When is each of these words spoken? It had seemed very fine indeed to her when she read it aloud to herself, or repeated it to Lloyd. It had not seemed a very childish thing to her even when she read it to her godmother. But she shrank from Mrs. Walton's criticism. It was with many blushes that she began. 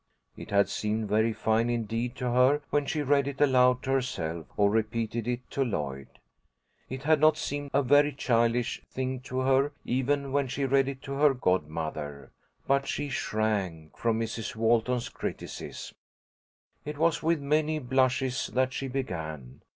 It 0.35 0.49
had 0.49 0.67
seemed 0.67 1.07
very 1.09 1.31
fine 1.31 1.69
indeed 1.69 2.15
to 2.15 2.31
her 2.31 2.63
when 2.71 2.87
she 2.87 3.03
read 3.03 3.27
it 3.27 3.39
aloud 3.39 3.83
to 3.83 3.91
herself, 3.91 4.47
or 4.57 4.67
repeated 4.67 5.27
it 5.27 5.47
to 5.51 5.63
Lloyd. 5.63 6.07
It 6.89 7.03
had 7.03 7.19
not 7.19 7.37
seemed 7.37 7.69
a 7.71 7.83
very 7.83 8.11
childish 8.11 8.81
thing 8.89 9.19
to 9.19 9.41
her 9.41 9.73
even 9.85 10.31
when 10.31 10.47
she 10.47 10.65
read 10.65 10.87
it 10.87 11.03
to 11.03 11.13
her 11.13 11.35
godmother. 11.35 12.31
But 12.65 12.87
she 12.87 13.09
shrank 13.09 13.95
from 13.95 14.19
Mrs. 14.19 14.55
Walton's 14.55 15.07
criticism. 15.09 15.95
It 16.83 16.97
was 16.97 17.21
with 17.21 17.39
many 17.39 17.77
blushes 17.77 18.47
that 18.55 18.73
she 18.73 18.87
began. 18.87 19.61